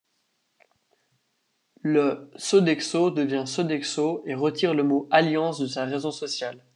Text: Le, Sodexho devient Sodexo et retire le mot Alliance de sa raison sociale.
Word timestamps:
Le, 1.83 2.31
Sodexho 2.35 3.11
devient 3.11 3.45
Sodexo 3.45 4.23
et 4.25 4.33
retire 4.33 4.73
le 4.73 4.81
mot 4.81 5.07
Alliance 5.11 5.59
de 5.59 5.67
sa 5.67 5.85
raison 5.85 6.09
sociale. 6.09 6.65